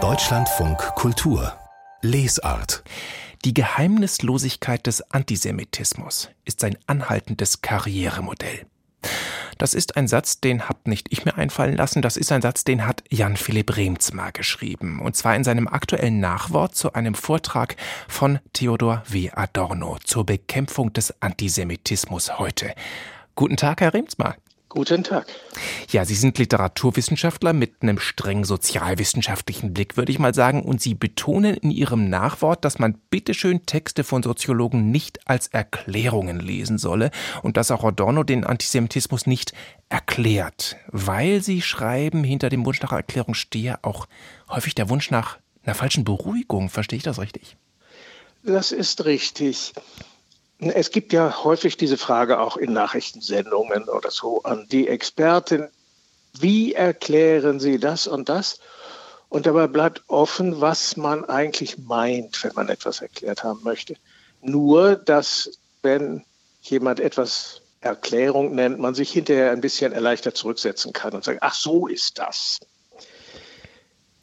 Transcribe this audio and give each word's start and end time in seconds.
Deutschlandfunk 0.00 0.78
Kultur 0.94 1.52
Lesart 2.00 2.84
Die 3.44 3.52
Geheimnislosigkeit 3.52 4.86
des 4.86 5.10
Antisemitismus 5.10 6.30
ist 6.44 6.60
sein 6.60 6.78
anhaltendes 6.86 7.60
Karrieremodell. 7.60 8.66
Das 9.58 9.74
ist 9.74 9.96
ein 9.96 10.06
Satz, 10.06 10.38
den 10.38 10.68
hab 10.68 10.86
nicht 10.86 11.08
ich 11.10 11.24
mir 11.24 11.34
einfallen 11.34 11.76
lassen, 11.76 12.00
das 12.00 12.16
ist 12.16 12.30
ein 12.30 12.40
Satz, 12.40 12.62
den 12.62 12.86
hat 12.86 13.02
Jan 13.10 13.36
Philipp 13.36 13.76
Remzmar 13.76 14.30
geschrieben, 14.30 15.00
und 15.00 15.16
zwar 15.16 15.34
in 15.34 15.42
seinem 15.42 15.66
aktuellen 15.66 16.20
Nachwort 16.20 16.76
zu 16.76 16.92
einem 16.92 17.16
Vortrag 17.16 17.74
von 18.06 18.38
Theodor 18.52 19.02
W. 19.08 19.32
Adorno 19.32 19.98
zur 20.04 20.24
Bekämpfung 20.24 20.92
des 20.92 21.20
Antisemitismus 21.20 22.38
heute. 22.38 22.74
Guten 23.34 23.56
Tag, 23.56 23.80
Herr 23.80 23.92
Remzmar. 23.92 24.36
Guten 24.68 25.02
Tag. 25.02 25.26
Ja, 25.90 26.04
Sie 26.04 26.14
sind 26.14 26.36
Literaturwissenschaftler 26.36 27.54
mit 27.54 27.80
einem 27.80 27.98
streng 27.98 28.44
sozialwissenschaftlichen 28.44 29.72
Blick, 29.72 29.96
würde 29.96 30.12
ich 30.12 30.18
mal 30.18 30.34
sagen, 30.34 30.62
und 30.62 30.82
Sie 30.82 30.94
betonen 30.94 31.54
in 31.54 31.70
Ihrem 31.70 32.10
Nachwort, 32.10 32.66
dass 32.66 32.78
man 32.78 32.98
bitteschön 33.08 33.64
Texte 33.64 34.04
von 34.04 34.22
Soziologen 34.22 34.90
nicht 34.90 35.26
als 35.26 35.46
Erklärungen 35.48 36.38
lesen 36.38 36.76
solle 36.76 37.10
und 37.42 37.56
dass 37.56 37.70
auch 37.70 37.82
Adorno 37.82 38.24
den 38.24 38.44
Antisemitismus 38.44 39.26
nicht 39.26 39.54
erklärt, 39.88 40.76
weil 40.88 41.42
Sie 41.42 41.62
schreiben, 41.62 42.22
hinter 42.22 42.50
dem 42.50 42.66
Wunsch 42.66 42.82
nach 42.82 42.92
Erklärung 42.92 43.32
stehe 43.32 43.82
auch 43.82 44.06
häufig 44.50 44.74
der 44.74 44.90
Wunsch 44.90 45.10
nach 45.10 45.38
einer 45.64 45.74
falschen 45.74 46.04
Beruhigung. 46.04 46.68
Verstehe 46.68 46.98
ich 46.98 47.02
das 47.04 47.18
richtig? 47.18 47.56
Das 48.42 48.72
ist 48.72 49.04
richtig. 49.06 49.72
Es 50.58 50.90
gibt 50.90 51.12
ja 51.12 51.44
häufig 51.44 51.76
diese 51.76 51.96
Frage 51.96 52.40
auch 52.40 52.56
in 52.56 52.72
Nachrichtensendungen 52.72 53.88
oder 53.88 54.10
so 54.10 54.42
an 54.42 54.66
die 54.70 54.88
Experten, 54.88 55.68
wie 56.40 56.74
erklären 56.74 57.60
Sie 57.60 57.78
das 57.78 58.06
und 58.06 58.28
das? 58.28 58.60
Und 59.28 59.46
dabei 59.46 59.66
bleibt 59.66 60.02
offen, 60.08 60.60
was 60.60 60.96
man 60.96 61.24
eigentlich 61.24 61.78
meint, 61.78 62.42
wenn 62.42 62.54
man 62.54 62.68
etwas 62.68 63.00
erklärt 63.00 63.44
haben 63.44 63.60
möchte. 63.62 63.96
Nur, 64.40 64.96
dass 64.96 65.58
wenn 65.82 66.24
jemand 66.62 67.00
etwas 67.00 67.60
Erklärung 67.80 68.54
nennt, 68.54 68.78
man 68.78 68.94
sich 68.94 69.12
hinterher 69.12 69.52
ein 69.52 69.60
bisschen 69.60 69.92
erleichtert 69.92 70.36
zurücksetzen 70.36 70.92
kann 70.92 71.12
und 71.12 71.24
sagt, 71.24 71.38
ach 71.42 71.54
so 71.54 71.86
ist 71.86 72.18
das. 72.18 72.58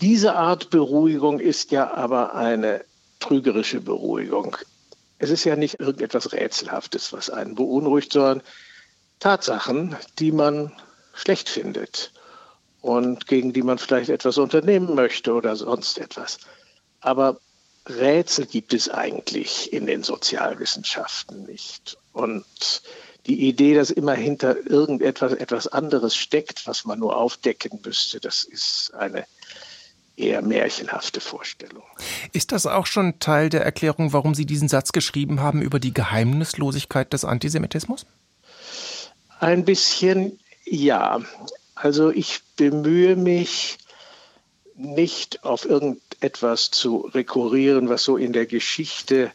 Diese 0.01 0.35
Art 0.35 0.69
Beruhigung 0.69 1.39
ist 1.39 1.71
ja 1.71 1.93
aber 1.93 2.35
eine 2.35 2.83
trügerische 3.19 3.79
Beruhigung. 3.79 4.57
Es 5.17 5.29
ist 5.29 5.45
ja 5.45 5.55
nicht 5.55 5.79
irgendetwas 5.79 6.33
Rätselhaftes, 6.33 7.13
was 7.13 7.29
einen 7.29 7.55
beunruhigt, 7.55 8.13
sondern 8.13 8.41
Tatsachen, 9.19 9.95
die 10.19 10.31
man 10.31 10.71
schlecht 11.13 11.49
findet 11.49 12.11
und 12.81 13.27
gegen 13.27 13.53
die 13.53 13.63
man 13.63 13.77
vielleicht 13.77 14.09
etwas 14.09 14.37
unternehmen 14.37 14.93
möchte 14.93 15.33
oder 15.33 15.55
sonst 15.55 15.97
etwas. 15.97 16.39
Aber 16.99 17.39
Rätsel 17.87 18.45
gibt 18.45 18.73
es 18.73 18.89
eigentlich 18.89 19.71
in 19.71 19.85
den 19.85 20.03
Sozialwissenschaften 20.03 21.43
nicht. 21.43 21.97
Und 22.13 22.45
die 23.25 23.47
Idee, 23.47 23.75
dass 23.75 23.89
immer 23.89 24.13
hinter 24.13 24.65
irgendetwas 24.67 25.33
etwas 25.33 25.67
anderes 25.67 26.15
steckt, 26.15 26.67
was 26.67 26.85
man 26.85 26.99
nur 26.99 27.15
aufdecken 27.15 27.79
müsste, 27.83 28.19
das 28.19 28.43
ist 28.43 28.93
eine 28.93 29.25
eher 30.17 30.41
märchenhafte 30.41 31.19
Vorstellung. 31.19 31.83
Ist 32.31 32.51
das 32.51 32.65
auch 32.65 32.85
schon 32.85 33.19
Teil 33.19 33.49
der 33.49 33.63
Erklärung, 33.63 34.13
warum 34.13 34.35
Sie 34.35 34.45
diesen 34.45 34.67
Satz 34.67 34.91
geschrieben 34.91 35.41
haben 35.41 35.61
über 35.61 35.79
die 35.79 35.93
Geheimnislosigkeit 35.93 37.11
des 37.13 37.25
Antisemitismus? 37.25 38.05
Ein 39.39 39.65
bisschen 39.65 40.39
ja. 40.63 41.21
Also 41.75 42.09
ich 42.09 42.41
bemühe 42.55 43.15
mich 43.15 43.77
nicht 44.75 45.43
auf 45.43 45.65
irgendetwas 45.65 46.71
zu 46.71 47.09
rekurrieren, 47.13 47.89
was 47.89 48.03
so 48.03 48.17
in 48.17 48.33
der 48.33 48.45
Geschichte 48.45 49.31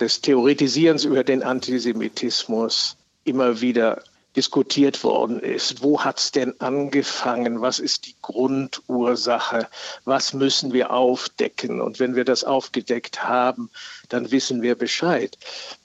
des 0.00 0.20
Theoretisierens 0.20 1.04
über 1.04 1.24
den 1.24 1.42
Antisemitismus 1.42 2.96
immer 3.24 3.60
wieder 3.60 4.02
diskutiert 4.36 5.04
worden 5.04 5.40
ist. 5.40 5.82
Wo 5.82 6.00
hat 6.00 6.18
es 6.18 6.32
denn 6.32 6.58
angefangen? 6.60 7.60
Was 7.60 7.78
ist 7.78 8.06
die 8.06 8.16
Grundursache? 8.22 9.68
Was 10.04 10.32
müssen 10.32 10.72
wir 10.72 10.90
aufdecken? 10.90 11.80
Und 11.80 12.00
wenn 12.00 12.16
wir 12.16 12.24
das 12.24 12.44
aufgedeckt 12.44 13.22
haben, 13.24 13.70
dann 14.08 14.30
wissen 14.30 14.62
wir 14.62 14.74
Bescheid. 14.74 15.36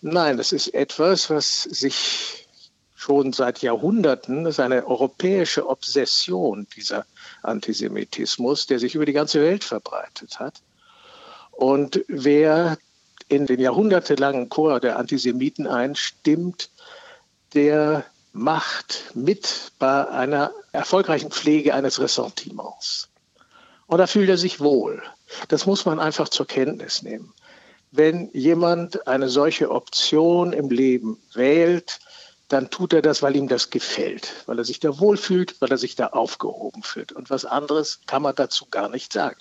Nein, 0.01 0.37
das 0.37 0.51
ist 0.51 0.73
etwas, 0.73 1.29
was 1.29 1.63
sich 1.63 2.47
schon 2.95 3.31
seit 3.31 3.61
Jahrhunderten, 3.61 4.43
das 4.43 4.55
ist 4.55 4.59
eine 4.59 4.87
europäische 4.87 5.67
Obsession, 5.69 6.67
dieser 6.75 7.05
Antisemitismus, 7.43 8.65
der 8.65 8.79
sich 8.79 8.95
über 8.95 9.05
die 9.05 9.13
ganze 9.13 9.41
Welt 9.41 9.63
verbreitet 9.63 10.39
hat. 10.39 10.61
Und 11.51 12.03
wer 12.07 12.77
in 13.29 13.45
den 13.45 13.59
jahrhundertelangen 13.59 14.49
Chor 14.49 14.79
der 14.79 14.97
Antisemiten 14.97 15.67
einstimmt, 15.67 16.69
der 17.53 18.05
macht 18.37 19.11
mit 19.15 19.71
bei 19.79 20.07
einer 20.07 20.51
erfolgreichen 20.71 21.31
Pflege 21.31 21.73
eines 21.73 21.99
Ressentiments. 21.99 23.09
Und 23.87 23.97
da 23.97 24.07
fühlt 24.07 24.29
er 24.29 24.37
sich 24.37 24.59
wohl. 24.59 25.01
Das 25.47 25.65
muss 25.65 25.85
man 25.85 25.99
einfach 25.99 26.29
zur 26.29 26.45
Kenntnis 26.45 27.01
nehmen. 27.01 27.33
Wenn 27.91 28.29
jemand 28.33 29.07
eine 29.07 29.29
solche 29.29 29.71
Option 29.71 30.53
im 30.53 30.69
Leben 30.69 31.17
wählt, 31.33 31.99
dann 32.47 32.69
tut 32.69 32.93
er 32.93 33.01
das, 33.01 33.21
weil 33.21 33.35
ihm 33.35 33.47
das 33.47 33.69
gefällt, 33.69 34.43
weil 34.45 34.57
er 34.57 34.65
sich 34.65 34.79
da 34.79 34.99
wohlfühlt, 34.99 35.59
weil 35.59 35.71
er 35.71 35.77
sich 35.77 35.95
da 35.95 36.07
aufgehoben 36.07 36.83
fühlt. 36.83 37.11
Und 37.11 37.29
was 37.29 37.45
anderes 37.45 38.01
kann 38.05 38.21
man 38.21 38.35
dazu 38.35 38.67
gar 38.69 38.89
nicht 38.89 39.11
sagen. 39.11 39.39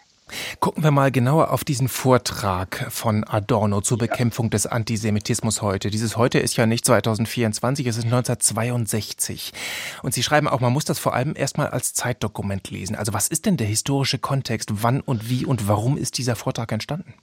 Gucken 0.59 0.83
wir 0.83 0.91
mal 0.91 1.13
genauer 1.13 1.53
auf 1.53 1.63
diesen 1.63 1.89
Vortrag 1.89 2.91
von 2.91 3.23
Adorno 3.25 3.81
zur 3.81 3.99
Bekämpfung 3.99 4.51
des 4.51 4.67
Antisemitismus 4.67 5.63
heute. 5.63 5.91
Dieses 5.91 6.17
heute 6.17 6.41
ist 6.41 6.57
ja 6.57 6.67
nicht 6.67 6.85
2024, 6.85 7.87
es 7.87 7.97
ist 7.97 8.05
1962. 8.07 9.53
Und 10.03 10.15
Sie 10.15 10.25
schreiben 10.25 10.49
auch, 10.49 10.61
man 10.61 10.73
muss 10.73 10.85
das 10.85 10.99
vor 10.99 11.15
allem 11.15 11.35
erstmal 11.37 11.69
als 11.69 11.95
Zeitdokument 11.95 12.71
lesen. 12.71 12.97
Also 12.97 13.13
was 13.13 13.29
ist 13.29 13.47
denn 13.47 13.57
der 13.57 13.69
historische 13.69 14.19
Kontext? 14.19 14.83
Wann 14.83 15.01
und 15.01 15.31
wie 15.31 15.47
und 15.47 15.69
warum 15.69 15.97
ist 15.97 16.19
dieser 16.19 16.35
Vortrag 16.35 16.73
entstanden? 16.73 17.15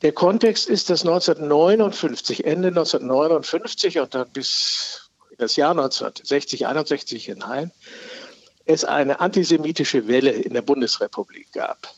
Der 0.00 0.12
Kontext 0.12 0.68
ist, 0.68 0.88
dass 0.88 1.02
1959, 1.02 2.46
Ende 2.46 2.68
1959 2.68 3.98
und 3.98 4.14
dann 4.14 4.30
bis 4.30 5.10
das 5.36 5.56
Jahr 5.56 5.72
1960, 5.72 6.66
61 6.66 7.26
hinein, 7.26 7.72
es 8.64 8.84
eine 8.84 9.20
antisemitische 9.20 10.08
Welle 10.08 10.30
in 10.30 10.54
der 10.54 10.62
Bundesrepublik 10.62 11.52
gab. 11.52 11.92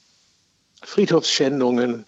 Friedhofsschändungen, 0.84 2.06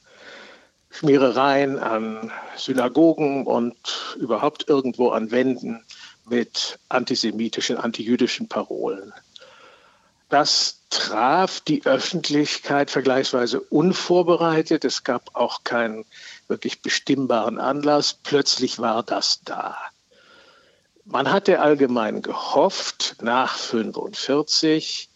Schmierereien 0.91 1.78
an 1.78 2.31
Synagogen 2.56 3.47
und 3.47 4.16
überhaupt 4.19 4.69
irgendwo 4.69 5.10
an 5.10 5.31
Wänden 5.31 5.84
mit 6.28 6.78
antisemitischen, 6.88 7.76
antijüdischen 7.76 8.48
Parolen. 8.48 9.12
Das 10.28 10.81
traf 10.91 11.60
die 11.60 11.84
Öffentlichkeit 11.84 12.91
vergleichsweise 12.91 13.60
unvorbereitet. 13.60 14.84
Es 14.84 15.04
gab 15.04 15.31
auch 15.34 15.62
keinen 15.62 16.04
wirklich 16.48 16.82
bestimmbaren 16.82 17.58
Anlass. 17.60 18.19
Plötzlich 18.22 18.78
war 18.78 19.03
das 19.03 19.41
da. 19.44 19.76
Man 21.04 21.31
hatte 21.31 21.60
allgemein 21.60 22.22
gehofft, 22.22 23.16
nach 23.20 23.53
1945, 23.53 25.08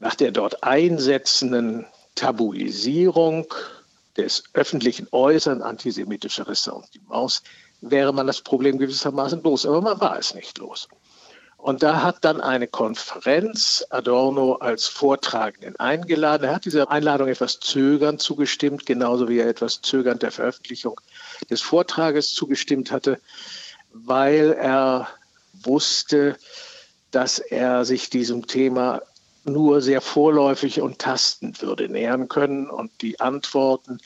nach 0.00 0.16
der 0.16 0.32
dort 0.32 0.64
einsetzenden 0.64 1.86
Tabuisierung 2.18 3.46
des 4.16 4.42
öffentlichen 4.52 5.06
Äußern 5.12 5.62
antisemitischer 5.62 6.48
Ressentiments 6.48 7.44
wäre 7.80 8.12
man 8.12 8.26
das 8.26 8.40
Problem 8.40 8.78
gewissermaßen 8.78 9.40
los. 9.44 9.64
Aber 9.64 9.80
man 9.80 10.00
war 10.00 10.18
es 10.18 10.34
nicht 10.34 10.58
los. 10.58 10.88
Und 11.56 11.84
da 11.84 12.02
hat 12.02 12.24
dann 12.24 12.40
eine 12.40 12.66
Konferenz 12.66 13.84
Adorno 13.90 14.54
als 14.54 14.86
Vortragenden 14.88 15.76
eingeladen. 15.76 16.44
Er 16.44 16.56
hat 16.56 16.64
dieser 16.64 16.90
Einladung 16.90 17.28
etwas 17.28 17.60
zögernd 17.60 18.20
zugestimmt, 18.20 18.84
genauso 18.84 19.28
wie 19.28 19.38
er 19.38 19.48
etwas 19.48 19.80
zögernd 19.80 20.22
der 20.22 20.32
Veröffentlichung 20.32 21.00
des 21.50 21.62
Vortrages 21.62 22.34
zugestimmt 22.34 22.90
hatte, 22.90 23.20
weil 23.92 24.52
er 24.52 25.08
wusste, 25.52 26.36
dass 27.12 27.38
er 27.38 27.84
sich 27.84 28.10
diesem 28.10 28.48
Thema 28.48 29.02
nur 29.44 29.80
sehr 29.80 30.00
vorläufig 30.00 30.80
und 30.80 30.98
tastend 30.98 31.62
würde 31.62 31.88
nähern 31.88 32.28
können. 32.28 32.68
Und 32.68 32.90
die 33.02 33.20
Antworten, 33.20 33.98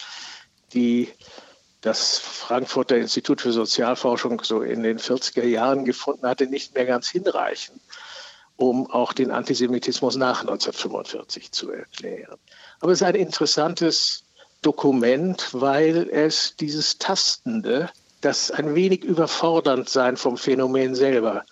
die 0.73 1.09
das 1.83 2.19
Frankfurter 2.19 2.97
Institut 2.97 3.41
für 3.41 3.53
Sozialforschung 3.53 4.43
so 4.45 4.63
in 4.63 4.83
den 4.83 4.99
40er 4.99 5.45
Jahren 5.45 5.85
gefunden 5.85 6.27
hatte, 6.27 6.47
nicht 6.47 6.75
mehr 6.75 6.87
ganz 6.87 7.09
hinreichen, 7.09 7.81
um 8.57 8.89
auch 8.91 9.13
den 9.13 9.33
Antisemitismus 9.33 10.17
nach 10.17 10.43
1945 10.43 11.51
zu 11.51 11.73
erklären. 11.73 12.39
Aber 12.81 12.93
es 12.93 13.01
ist 13.01 13.07
ein 13.07 13.17
interessantes 13.17 14.25
Dokument, 14.63 15.49
weil 15.53 16.09
es 16.11 16.55
dieses 16.55 16.99
Tastende, 16.99 17.91
das 18.21 18.53
ein 18.53 18.77
wenig 18.77 19.03
überfordernd 19.03 19.89
sein 19.89 20.17
vom 20.17 20.37
Phänomen 20.37 20.95
selber 20.95 21.45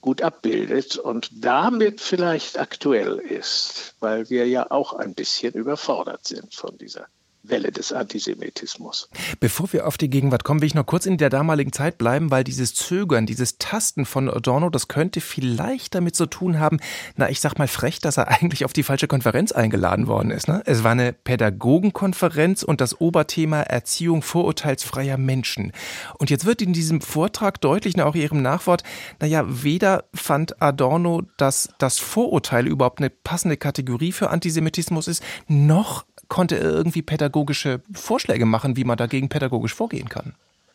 gut 0.00 0.22
abbildet 0.22 0.96
und 0.96 1.30
damit 1.44 2.00
vielleicht 2.00 2.58
aktuell 2.58 3.18
ist, 3.18 3.94
weil 4.00 4.30
wir 4.30 4.46
ja 4.46 4.70
auch 4.70 4.92
ein 4.92 5.14
bisschen 5.14 5.54
überfordert 5.54 6.26
sind 6.26 6.54
von 6.54 6.78
dieser 6.78 7.06
Welle 7.50 7.72
des 7.72 7.92
Antisemitismus. 7.92 9.08
Bevor 9.40 9.72
wir 9.72 9.86
auf 9.86 9.98
die 9.98 10.10
Gegenwart 10.10 10.44
kommen, 10.44 10.60
will 10.60 10.66
ich 10.66 10.74
noch 10.74 10.86
kurz 10.86 11.06
in 11.06 11.18
der 11.18 11.30
damaligen 11.30 11.72
Zeit 11.72 11.98
bleiben, 11.98 12.30
weil 12.30 12.44
dieses 12.44 12.74
Zögern, 12.74 13.26
dieses 13.26 13.58
Tasten 13.58 14.04
von 14.04 14.28
Adorno, 14.28 14.70
das 14.70 14.88
könnte 14.88 15.20
vielleicht 15.20 15.94
damit 15.94 16.16
zu 16.16 16.26
tun 16.26 16.58
haben, 16.58 16.78
na, 17.16 17.28
ich 17.30 17.40
sag 17.40 17.58
mal 17.58 17.68
frech, 17.68 18.00
dass 18.00 18.16
er 18.16 18.28
eigentlich 18.28 18.64
auf 18.64 18.72
die 18.72 18.82
falsche 18.82 19.08
Konferenz 19.08 19.52
eingeladen 19.52 20.06
worden 20.06 20.30
ist. 20.30 20.48
Ne? 20.48 20.62
Es 20.66 20.84
war 20.84 20.92
eine 20.92 21.12
Pädagogenkonferenz 21.12 22.62
und 22.62 22.80
das 22.80 23.00
Oberthema 23.00 23.62
Erziehung 23.62 24.22
vorurteilsfreier 24.22 25.16
Menschen. 25.16 25.72
Und 26.18 26.30
jetzt 26.30 26.44
wird 26.44 26.62
in 26.62 26.72
diesem 26.72 27.00
Vortrag 27.00 27.60
deutlich, 27.60 27.96
na, 27.96 28.04
auch 28.04 28.14
Ihrem 28.14 28.42
Nachwort, 28.42 28.82
naja, 29.20 29.44
weder 29.46 30.04
fand 30.14 30.60
Adorno, 30.62 31.22
dass 31.36 31.70
das 31.78 31.98
Vorurteil 31.98 32.66
überhaupt 32.66 32.98
eine 33.00 33.10
passende 33.10 33.56
Kategorie 33.56 34.12
für 34.12 34.30
Antisemitismus 34.30 35.08
ist, 35.08 35.22
noch 35.46 36.04
konnte 36.28 36.58
er 36.58 36.70
irgendwie 36.70 37.02
pädagogische 37.02 37.80
Vorschläge 37.92 38.46
machen, 38.46 38.76
wie 38.76 38.84
man 38.84 38.96
dagegen 38.96 39.28
pädagogisch 39.28 39.74
vorgehen 39.74 40.08
kann. 40.08 40.34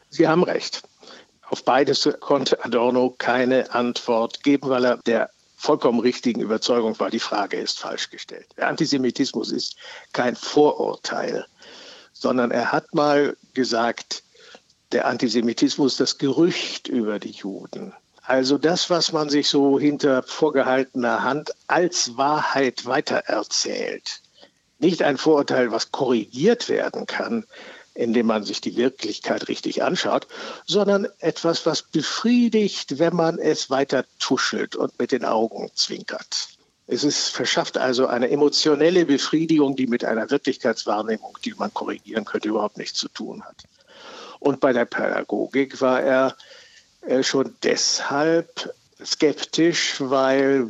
Sie 0.09 0.27
haben 0.27 0.43
recht. 0.43 0.83
Auf 1.49 1.63
beides 1.63 2.09
konnte 2.19 2.63
Adorno 2.63 3.15
keine 3.17 3.73
Antwort 3.73 4.43
geben, 4.43 4.69
weil 4.69 4.85
er 4.85 4.97
der 4.97 5.29
vollkommen 5.55 5.99
richtigen 5.99 6.41
Überzeugung 6.41 6.99
war, 6.99 7.09
die 7.09 7.19
Frage 7.19 7.57
ist 7.57 7.79
falsch 7.79 8.09
gestellt. 8.09 8.47
Der 8.57 8.67
Antisemitismus 8.67 9.51
ist 9.51 9.77
kein 10.11 10.35
Vorurteil, 10.35 11.45
sondern 12.11 12.51
er 12.51 12.71
hat 12.71 12.93
mal 12.93 13.37
gesagt, 13.53 14.23
der 14.91 15.07
Antisemitismus 15.07 15.97
das 15.97 16.17
Gerücht 16.17 16.87
über 16.87 17.17
die 17.17 17.31
Juden. 17.31 17.93
Also 18.23 18.57
das, 18.57 18.89
was 18.89 19.11
man 19.11 19.29
sich 19.29 19.47
so 19.47 19.79
hinter 19.79 20.23
vorgehaltener 20.23 21.23
Hand 21.23 21.51
als 21.67 22.17
Wahrheit 22.17 22.85
weitererzählt 22.85 24.21
nicht 24.83 25.01
ein 25.01 25.17
Vorurteil, 25.17 25.71
was 25.71 25.91
korrigiert 25.91 26.69
werden 26.69 27.07
kann, 27.07 27.45
indem 27.95 28.27
man 28.27 28.43
sich 28.43 28.61
die 28.61 28.75
Wirklichkeit 28.75 29.47
richtig 29.47 29.83
anschaut, 29.83 30.27
sondern 30.65 31.07
etwas, 31.19 31.65
was 31.65 31.83
befriedigt, 31.83 32.99
wenn 32.99 33.15
man 33.15 33.39
es 33.39 33.69
weiter 33.69 34.05
tuschelt 34.19 34.75
und 34.75 34.97
mit 34.99 35.11
den 35.11 35.25
Augen 35.25 35.71
zwinkert. 35.75 36.49
Es 36.85 37.03
ist, 37.03 37.29
verschafft 37.29 37.77
also 37.77 38.07
eine 38.07 38.29
emotionelle 38.29 39.05
Befriedigung, 39.05 39.75
die 39.75 39.87
mit 39.87 40.03
einer 40.03 40.29
Wirklichkeitswahrnehmung, 40.29 41.37
die 41.45 41.53
man 41.53 41.73
korrigieren 41.73 42.25
könnte, 42.25 42.49
überhaupt 42.49 42.77
nichts 42.77 42.99
zu 42.99 43.07
tun 43.07 43.43
hat. 43.43 43.55
Und 44.39 44.59
bei 44.59 44.73
der 44.73 44.85
Pädagogik 44.85 45.79
war 45.79 46.01
er 46.01 46.35
äh, 47.01 47.23
schon 47.23 47.55
deshalb 47.63 48.73
skeptisch, 49.03 49.95
weil 49.99 50.67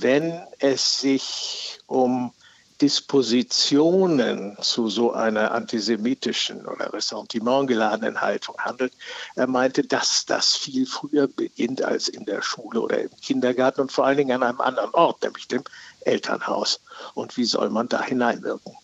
wenn 0.00 0.40
es 0.58 0.98
sich 0.98 1.78
um 1.86 2.32
Dispositionen 2.82 4.56
zu 4.60 4.90
so 4.90 5.12
einer 5.12 5.52
antisemitischen 5.52 6.66
oder 6.66 6.92
ressentimentgeladenen 6.92 8.20
Haltung 8.20 8.56
handelt. 8.58 8.92
Er 9.36 9.46
meinte, 9.46 9.84
dass 9.84 10.26
das 10.26 10.56
viel 10.56 10.84
früher 10.84 11.28
beginnt 11.28 11.80
als 11.82 12.08
in 12.08 12.24
der 12.24 12.42
Schule 12.42 12.80
oder 12.80 13.00
im 13.00 13.10
Kindergarten 13.22 13.82
und 13.82 13.92
vor 13.92 14.04
allen 14.04 14.16
Dingen 14.16 14.32
an 14.32 14.42
einem 14.42 14.60
anderen 14.60 14.92
Ort, 14.94 15.22
nämlich 15.22 15.46
dem 15.46 15.62
Elternhaus. 16.00 16.80
Und 17.14 17.36
wie 17.36 17.44
soll 17.44 17.70
man 17.70 17.88
da 17.88 18.02
hineinwirken? 18.02 18.76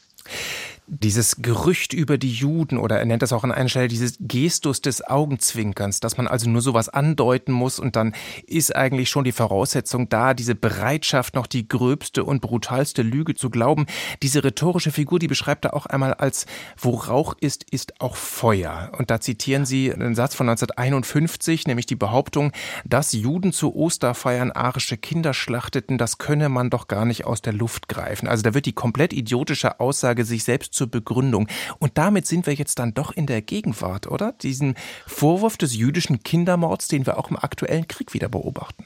Dieses 0.88 1.37
Gerücht 1.43 1.93
über 1.93 2.17
die 2.17 2.32
Juden 2.32 2.79
oder 2.79 2.99
er 2.99 3.05
nennt 3.05 3.23
das 3.23 3.32
auch 3.32 3.44
an 3.44 3.52
einer 3.52 3.69
Stelle 3.69 3.88
dieses 3.88 4.17
Gestus 4.20 4.81
des 4.81 5.06
Augenzwinkerns, 5.06 6.00
dass 6.00 6.17
man 6.17 6.26
also 6.26 6.49
nur 6.49 6.62
sowas 6.62 6.88
andeuten 6.88 7.52
muss 7.52 7.79
und 7.79 7.94
dann 7.94 8.14
ist 8.46 8.75
eigentlich 8.75 9.11
schon 9.11 9.25
die 9.25 9.32
Voraussetzung 9.32 10.08
da, 10.08 10.32
diese 10.32 10.55
Bereitschaft 10.55 11.35
noch 11.35 11.46
die 11.46 11.69
gröbste 11.69 12.25
und 12.25 12.40
brutalste 12.40 13.02
Lüge 13.02 13.35
zu 13.35 13.50
glauben. 13.50 13.87
Diese 14.23 14.43
rhetorische 14.43 14.90
Figur, 14.90 15.19
die 15.19 15.29
beschreibt 15.29 15.67
er 15.67 15.75
auch 15.75 15.87
einmal 15.87 16.14
als 16.14 16.46
wo 16.79 16.91
Rauch 16.91 17.34
ist, 17.38 17.64
ist 17.70 18.00
auch 18.00 18.17
Feuer. 18.17 18.93
Und 18.96 19.11
da 19.11 19.20
zitieren 19.20 19.67
Sie 19.67 19.93
einen 19.93 20.14
Satz 20.14 20.34
von 20.34 20.49
1951, 20.49 21.67
nämlich 21.67 21.87
die 21.87 21.96
Behauptung, 21.96 22.52
dass 22.87 23.12
Juden 23.12 23.52
zu 23.52 23.75
Osterfeiern 23.75 24.52
arische 24.52 24.96
Kinder 24.96 25.34
schlachteten, 25.34 25.99
das 25.99 26.17
könne 26.17 26.49
man 26.49 26.70
doch 26.70 26.88
gar 26.88 27.05
nicht 27.05 27.26
aus 27.26 27.43
der 27.43 27.52
Luft 27.52 27.88
greifen. 27.88 28.26
Also 28.26 28.43
da 28.43 28.55
wird 28.55 28.64
die 28.64 28.73
komplett 28.73 29.12
idiotische 29.12 29.81
Aussage 29.81 30.25
sich 30.25 30.44
selbst 30.44 30.78
zur 30.79 30.87
Begründung. 30.87 31.49
Und 31.79 31.99
damit 31.99 32.27
sind 32.27 32.47
wir 32.47 32.55
jetzt 32.55 32.79
dann 32.79 32.95
doch 32.95 33.13
in 33.13 33.27
der 33.27 33.43
Gegenwart, 33.43 34.07
oder? 34.07 34.33
Diesen 34.33 34.77
Vorwurf 35.07 35.59
des 35.59 35.75
jüdischen 35.75 36.23
Kindermords, 36.23 36.89
den 36.89 37.05
wir 37.05 37.19
auch 37.19 37.29
im 37.31 37.37
aktuellen 37.37 37.87
Krieg 37.87 38.15
wieder 38.15 38.31
beobachten. 38.31 38.85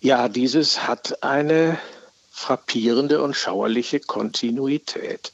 Ja, 0.00 0.28
dieses 0.28 0.86
hat 0.86 1.22
eine 1.24 1.78
frappierende 2.30 3.20
und 3.20 3.34
schauerliche 3.34 3.98
Kontinuität. 3.98 5.32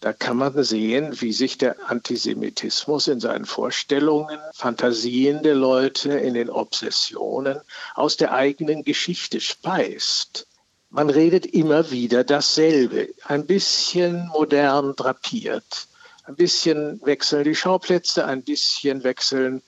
Da 0.00 0.14
kann 0.14 0.38
man 0.38 0.64
sehen, 0.64 1.20
wie 1.20 1.34
sich 1.34 1.58
der 1.58 1.90
Antisemitismus 1.90 3.06
in 3.06 3.20
seinen 3.20 3.44
Vorstellungen, 3.44 4.38
Fantasien 4.54 5.42
der 5.42 5.54
Leute, 5.54 6.12
in 6.14 6.32
den 6.32 6.48
Obsessionen 6.48 7.60
aus 7.94 8.16
der 8.16 8.32
eigenen 8.32 8.82
Geschichte 8.82 9.42
speist. 9.42 10.46
Man 10.92 11.08
redet 11.08 11.46
immer 11.46 11.92
wieder 11.92 12.24
dasselbe, 12.24 13.10
ein 13.24 13.46
bisschen 13.46 14.26
modern 14.28 14.96
drapiert. 14.96 15.86
Ein 16.24 16.34
bisschen 16.34 17.00
wechseln 17.04 17.44
die 17.44 17.54
Schauplätze, 17.54 18.24
ein 18.24 18.42
bisschen 18.42 19.04
wechseln 19.04 19.62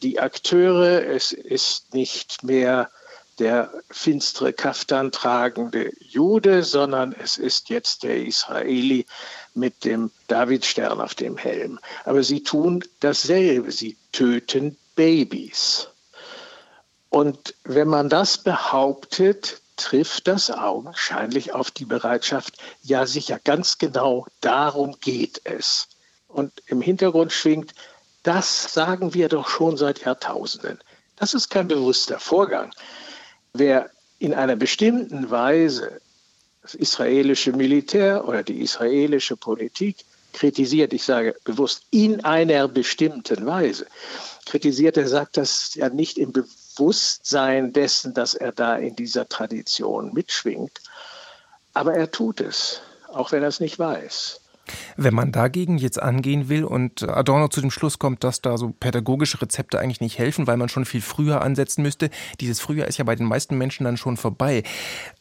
die 0.00 0.20
Akteure. 0.20 1.04
Es 1.04 1.32
ist 1.32 1.92
nicht 1.92 2.44
mehr 2.44 2.88
der 3.40 3.72
finstere 3.90 4.52
Kaftan 4.52 5.10
tragende 5.10 5.90
Jude, 5.98 6.62
sondern 6.62 7.16
es 7.18 7.36
ist 7.36 7.68
jetzt 7.68 8.04
der 8.04 8.24
Israeli 8.24 9.06
mit 9.54 9.84
dem 9.84 10.12
Davidstern 10.28 11.00
auf 11.00 11.16
dem 11.16 11.36
Helm. 11.36 11.80
Aber 12.04 12.22
sie 12.22 12.44
tun 12.44 12.84
dasselbe, 13.00 13.72
sie 13.72 13.96
töten 14.12 14.76
Babys. 14.94 15.88
Und 17.08 17.54
wenn 17.64 17.88
man 17.88 18.08
das 18.08 18.38
behauptet, 18.38 19.60
trifft 19.80 20.28
das 20.28 20.50
augenscheinlich 20.50 21.54
auf 21.54 21.70
die 21.70 21.86
Bereitschaft, 21.86 22.58
ja 22.82 23.06
sicher, 23.06 23.40
ganz 23.42 23.78
genau 23.78 24.26
darum 24.40 24.96
geht 25.00 25.40
es. 25.44 25.88
Und 26.28 26.52
im 26.66 26.80
Hintergrund 26.80 27.32
schwingt, 27.32 27.74
das 28.22 28.72
sagen 28.72 29.14
wir 29.14 29.28
doch 29.28 29.48
schon 29.48 29.76
seit 29.76 30.04
Jahrtausenden. 30.04 30.78
Das 31.16 31.34
ist 31.34 31.48
kein 31.48 31.66
bewusster 31.66 32.20
Vorgang. 32.20 32.72
Wer 33.52 33.90
in 34.18 34.34
einer 34.34 34.56
bestimmten 34.56 35.30
Weise 35.30 36.00
das 36.62 36.74
israelische 36.74 37.52
Militär 37.52 38.28
oder 38.28 38.42
die 38.42 38.60
israelische 38.60 39.36
Politik 39.36 40.04
kritisiert, 40.34 40.92
ich 40.92 41.04
sage 41.04 41.34
bewusst 41.44 41.84
in 41.90 42.22
einer 42.24 42.68
bestimmten 42.68 43.46
Weise, 43.46 43.86
kritisiert, 44.44 44.98
er 44.98 45.08
sagt 45.08 45.38
das 45.38 45.74
ja 45.74 45.88
nicht 45.88 46.18
im 46.18 46.32
Bewusstsein 46.80 47.74
dessen, 47.74 48.14
dass 48.14 48.32
er 48.32 48.52
da 48.52 48.74
in 48.76 48.96
dieser 48.96 49.28
Tradition 49.28 50.14
mitschwingt. 50.14 50.80
Aber 51.74 51.92
er 51.92 52.10
tut 52.10 52.40
es, 52.40 52.80
auch 53.12 53.32
wenn 53.32 53.42
er 53.42 53.50
es 53.50 53.60
nicht 53.60 53.78
weiß. 53.78 54.40
Wenn 54.96 55.14
man 55.14 55.32
dagegen 55.32 55.78
jetzt 55.78 56.00
angehen 56.00 56.48
will 56.48 56.64
und 56.64 57.08
Adorno 57.08 57.48
zu 57.48 57.60
dem 57.60 57.70
Schluss 57.70 57.98
kommt, 57.98 58.24
dass 58.24 58.40
da 58.40 58.56
so 58.58 58.70
pädagogische 58.70 59.40
Rezepte 59.40 59.78
eigentlich 59.78 60.00
nicht 60.00 60.18
helfen, 60.18 60.46
weil 60.46 60.56
man 60.56 60.68
schon 60.68 60.84
viel 60.84 61.00
früher 61.00 61.42
ansetzen 61.42 61.82
müsste, 61.82 62.10
dieses 62.40 62.60
Frühjahr 62.60 62.88
ist 62.88 62.98
ja 62.98 63.04
bei 63.04 63.16
den 63.16 63.26
meisten 63.26 63.56
Menschen 63.56 63.84
dann 63.84 63.96
schon 63.96 64.16
vorbei. 64.16 64.62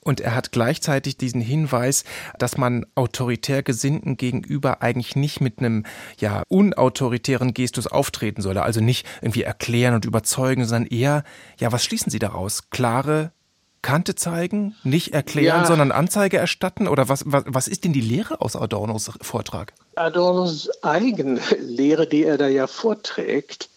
Und 0.02 0.22
er 0.22 0.36
hat 0.36 0.52
gleichzeitig 0.52 1.18
diesen 1.18 1.42
Hinweis, 1.42 2.04
dass 2.38 2.58
man 2.58 2.86
autoritär 2.96 3.64
Gesinnten 3.64 4.18
gegenüber 4.18 4.82
eigentlich 4.82 5.16
nicht 5.16 5.42
mit 5.42 5.60
einem 5.60 5.86
ja 6.20 6.44
unautoritären 6.48 7.54
Gestus 7.54 7.88
auftreten 7.88 8.42
solle, 8.42 8.64
also 8.64 8.82
nicht 8.82 9.06
irgendwie 9.22 9.44
erklären 9.44 9.96
und 9.96 10.06
überzeugen, 10.06 10.66
sondern 10.66 10.90
eher, 10.90 11.24
ja, 11.60 11.72
was 11.72 11.84
schließen 11.84 12.10
Sie 12.10 12.20
daraus? 12.20 12.70
Klare, 12.70 13.32
Kante 13.82 14.16
zeigen, 14.16 14.76
nicht 14.84 15.14
erklären, 15.14 15.62
ja. 15.62 15.66
sondern 15.66 15.92
Anzeige 15.92 16.38
erstatten? 16.38 16.88
Oder 16.88 17.10
was, 17.10 17.24
was, 17.26 17.44
was 17.48 17.68
ist 17.68 17.86
denn 17.86 17.94
die 17.94 18.02
Lehre 18.02 18.42
aus 18.42 18.56
Adornos 18.56 19.12
Vortrag? 19.22 19.74
Adornos 19.96 20.70
eigene 20.84 21.40
Lehre, 21.60 22.08
die 22.08 22.24
er 22.24 22.38
da 22.38 22.48
ja 22.48 22.68
vorträgt, 22.68 23.70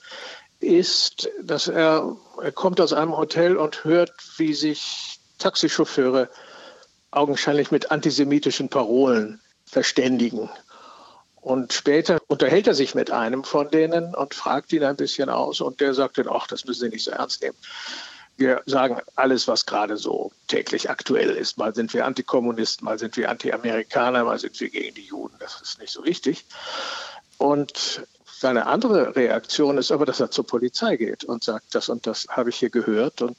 ist, 0.61 1.29
dass 1.43 1.69
er, 1.69 2.17
er 2.41 2.53
kommt 2.53 2.81
aus 2.81 2.93
einem 2.93 3.17
Hotel 3.17 3.57
und 3.57 3.85
hört, 3.85 4.13
wie 4.37 4.55
sich 4.55 5.19
Taxichauffeure 5.39 6.29
augenscheinlich 7.11 7.71
mit 7.71 7.91
antisemitischen 7.91 8.69
Parolen 8.69 9.41
verständigen. 9.65 10.49
Und 11.41 11.73
später 11.73 12.21
unterhält 12.29 12.69
er 12.69 12.75
sich 12.75 12.95
mit 12.95 13.11
einem 13.11 13.43
von 13.43 13.69
denen 13.71 14.15
und 14.15 14.35
fragt 14.35 14.73
ihn 14.73 14.85
ein 14.85 14.97
bisschen 14.97 15.29
aus 15.29 15.61
und 15.61 15.81
der 15.81 15.95
sagt 15.95 16.19
dann, 16.19 16.29
ach, 16.31 16.47
das 16.47 16.65
müssen 16.65 16.83
Sie 16.83 16.89
nicht 16.89 17.05
so 17.05 17.11
ernst 17.11 17.43
nehmen 17.43 17.57
wir 18.37 18.63
sagen 18.67 18.99
alles, 19.15 19.47
was 19.47 19.67
gerade 19.67 19.97
so 19.97 20.33
täglich 20.49 20.91
aktuell 20.91 21.31
ist. 21.31 21.59
Mal 21.59 21.75
sind 21.75 21.93
wir 21.95 22.07
Antikommunisten, 22.07 22.85
mal 22.85 22.99
sind 22.99 23.17
wir 23.17 23.31
Anti-Amerikaner, 23.31 24.25
mal 24.25 24.39
sind 24.39 24.59
wir 24.61 24.71
gegen 24.71 24.95
die 24.95 25.07
Juden. 25.07 25.35
Das 25.39 25.61
ist 25.61 25.79
nicht 25.79 25.93
so 25.93 26.05
wichtig. 26.05 26.45
Und 27.39 28.07
Seine 28.43 28.67
andere 28.67 29.15
Reaktion 29.15 29.79
ist 29.79 29.93
aber, 29.93 30.05
dass 30.05 30.19
er 30.19 30.33
zur 30.33 30.45
Polizei 30.45 30.97
geht 30.97 31.23
und 31.23 31.45
sagt, 31.45 31.77
das 31.77 31.89
und 31.89 32.09
das 32.09 32.27
habe 32.29 32.51
ich 32.51 32.57
hier 32.57 32.71
gehört 32.71 33.23
und 33.23 33.37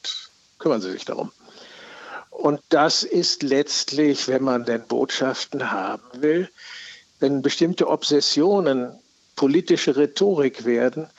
kümmern 0.60 0.80
Sie 0.80 0.92
sich 0.92 1.04
darum. 1.04 1.30
Und 2.30 2.62
das 2.70 3.04
ist 3.04 3.44
letztlich, 3.44 4.30
wenn 4.30 4.46
man 4.46 4.64
denn 4.64 4.88
Botschaften 4.88 5.72
haben 5.72 6.22
will, 6.22 6.50
wenn 7.20 7.42
bestimmte 7.42 7.90
Obsessionen 7.90 8.98
politische 9.36 9.98
Rhetorik 9.98 10.64
werden, 10.64 11.10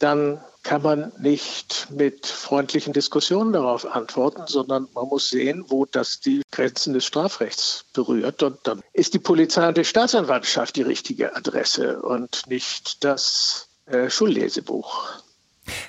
dann 0.00 0.42
kann 0.64 0.82
man 0.82 1.12
nicht 1.18 1.88
mit 1.90 2.26
freundlichen 2.26 2.92
Diskussionen 2.92 3.52
darauf 3.52 3.86
antworten, 3.86 4.42
sondern 4.46 4.88
man 4.94 5.08
muss 5.08 5.28
sehen, 5.28 5.64
wo 5.68 5.84
das 5.84 6.20
die 6.20 6.42
Grenzen 6.50 6.94
des 6.94 7.04
Strafrechts 7.04 7.84
berührt. 7.92 8.42
Und 8.42 8.58
dann 8.64 8.80
ist 8.92 9.14
die 9.14 9.18
Polizei 9.18 9.68
und 9.68 9.76
die 9.76 9.84
Staatsanwaltschaft 9.84 10.74
die 10.74 10.82
richtige 10.82 11.36
Adresse 11.36 12.02
und 12.02 12.42
nicht 12.48 13.04
das 13.04 13.68
äh, 13.86 14.10
Schullesebuch. 14.10 15.22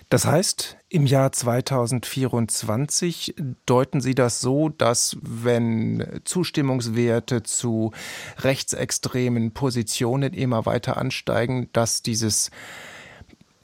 Das 0.09 0.25
heißt, 0.25 0.77
im 0.89 1.05
Jahr 1.05 1.31
2024 1.31 3.35
deuten 3.65 4.01
Sie 4.01 4.15
das 4.15 4.39
so, 4.39 4.69
dass 4.69 5.17
wenn 5.21 6.21
Zustimmungswerte 6.23 7.43
zu 7.43 7.91
rechtsextremen 8.39 9.53
Positionen 9.53 10.33
immer 10.33 10.65
weiter 10.65 10.97
ansteigen, 10.97 11.69
dass 11.73 12.01
dieses 12.01 12.51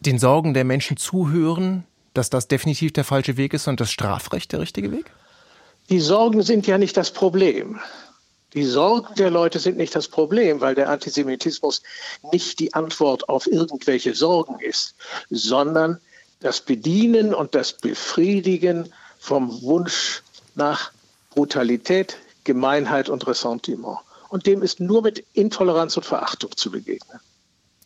den 0.01 0.17
Sorgen 0.19 0.53
der 0.53 0.65
Menschen 0.65 0.97
zuhören, 0.97 1.85
dass 2.13 2.29
das 2.29 2.47
definitiv 2.47 2.91
der 2.91 3.03
falsche 3.03 3.37
Weg 3.37 3.53
ist 3.53 3.67
und 3.67 3.79
das 3.79 3.91
Strafrecht 3.91 4.51
der 4.51 4.59
richtige 4.59 4.91
Weg? 4.91 5.11
Die 5.89 5.99
Sorgen 5.99 6.41
sind 6.41 6.67
ja 6.67 6.77
nicht 6.77 6.97
das 6.97 7.11
Problem. 7.11 7.79
Die 8.53 8.65
Sorgen 8.65 9.15
der 9.15 9.29
Leute 9.29 9.59
sind 9.59 9.77
nicht 9.77 9.95
das 9.95 10.09
Problem, 10.09 10.59
weil 10.59 10.75
der 10.75 10.89
Antisemitismus 10.89 11.81
nicht 12.33 12.59
die 12.59 12.73
Antwort 12.73 13.29
auf 13.29 13.47
irgendwelche 13.47 14.13
Sorgen 14.13 14.59
ist, 14.59 14.95
sondern 15.29 16.01
das 16.41 16.59
Bedienen 16.59 17.33
und 17.33 17.55
das 17.55 17.73
Befriedigen 17.73 18.91
vom 19.19 19.61
Wunsch 19.61 20.23
nach 20.55 20.91
Brutalität, 21.29 22.17
Gemeinheit 22.43 23.07
und 23.07 23.25
Ressentiment. 23.25 23.99
Und 24.27 24.47
dem 24.47 24.63
ist 24.63 24.79
nur 24.79 25.01
mit 25.01 25.23
Intoleranz 25.33 25.95
und 25.95 26.05
Verachtung 26.05 26.55
zu 26.57 26.71
begegnen 26.71 27.19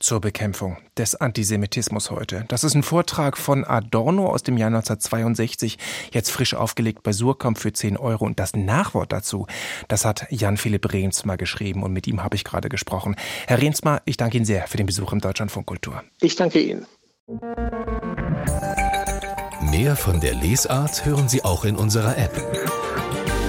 zur 0.06 0.22
Bekämpfung 0.22 0.78
des 1.00 1.16
Antisemitismus 1.16 2.12
heute. 2.12 2.46
Das 2.48 2.64
ist 2.64 2.76
ein 2.76 2.84
Vortrag 2.84 3.38
von 3.40 3.66
Adorno 3.66 4.28
aus 4.28 4.44
dem 4.44 4.56
Jahr 4.56 4.68
1962, 4.68 5.80
jetzt 6.12 6.30
frisch 6.30 6.54
aufgelegt 6.54 7.02
bei 7.02 7.12
Surkamp 7.12 7.58
für 7.58 7.74
10 7.74 7.98
Euro. 7.98 8.24
Und 8.26 8.40
das 8.40 8.56
Nachwort 8.56 9.12
dazu, 9.12 9.48
das 9.88 10.06
hat 10.06 10.28
Jan-Philipp 10.30 10.94
Rehnsma 10.94 11.38
geschrieben 11.38 11.82
und 11.82 11.92
mit 11.92 12.06
ihm 12.06 12.22
habe 12.22 12.36
ich 12.36 12.44
gerade 12.44 12.70
gesprochen. 12.70 13.16
Herr 13.48 13.60
Rehnsma, 13.60 14.00
ich 14.06 14.16
danke 14.16 14.38
Ihnen 14.38 14.46
sehr 14.46 14.68
für 14.68 14.78
den 14.78 14.86
Besuch 14.86 15.12
im 15.12 15.22
Deutschlandfunk 15.22 15.66
Kultur. 15.66 16.04
Ich 16.22 16.36
danke 16.36 16.62
Ihnen. 16.62 16.86
Mehr 19.72 19.96
von 19.96 20.20
der 20.22 20.36
Lesart 20.36 21.04
hören 21.04 21.28
Sie 21.28 21.44
auch 21.44 21.66
in 21.66 21.76
unserer 21.76 22.16
App. 22.16 22.36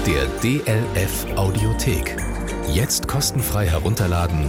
Der 0.07 0.27
DLF 0.41 1.27
Audiothek. 1.37 2.17
Jetzt 2.73 3.09
kostenfrei 3.09 3.69
herunterladen 3.69 4.49